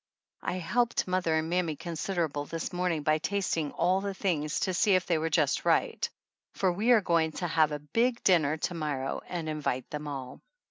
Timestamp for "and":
1.35-1.47, 9.27-9.47